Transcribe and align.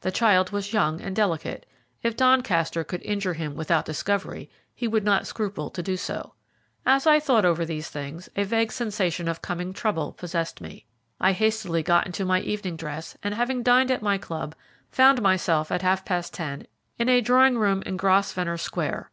The 0.00 0.10
child 0.10 0.50
was 0.50 0.72
young 0.72 1.00
and 1.00 1.14
delicate; 1.14 1.64
if 2.02 2.16
Doncaster 2.16 2.82
could 2.82 3.00
injure 3.04 3.34
him 3.34 3.54
without 3.54 3.84
discovery, 3.84 4.50
he 4.74 4.88
would 4.88 5.04
not 5.04 5.24
scruple 5.24 5.70
to 5.70 5.82
do 5.84 5.96
so. 5.96 6.34
As 6.84 7.06
I 7.06 7.20
thought 7.20 7.44
over 7.44 7.64
these 7.64 7.88
things, 7.88 8.28
a 8.34 8.42
vague 8.42 8.72
sensation 8.72 9.28
of 9.28 9.40
coming 9.40 9.72
trouble 9.72 10.10
possessed 10.14 10.60
me. 10.60 10.84
I 11.20 11.30
hastily 11.30 11.84
got 11.84 12.06
into 12.06 12.24
my 12.24 12.40
evening 12.40 12.74
dress, 12.74 13.16
and 13.22 13.36
having 13.36 13.62
dined 13.62 13.92
at 13.92 14.02
my 14.02 14.18
club, 14.18 14.56
found 14.90 15.22
myself 15.22 15.70
at 15.70 15.82
half 15.82 16.04
past 16.04 16.34
ten 16.34 16.66
in 16.98 17.08
a 17.08 17.20
drawing 17.20 17.56
room 17.56 17.82
in 17.86 17.96
Grosvenor 17.96 18.56
Square. 18.56 19.12